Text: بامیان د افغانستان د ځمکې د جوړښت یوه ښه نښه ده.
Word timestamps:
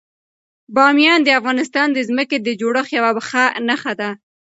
بامیان 0.75 1.19
د 1.23 1.29
افغانستان 1.39 1.87
د 1.93 1.99
ځمکې 2.09 2.37
د 2.41 2.47
جوړښت 2.61 2.91
یوه 2.97 3.11
ښه 3.29 3.43
نښه 3.67 3.93
ده. 4.01 4.09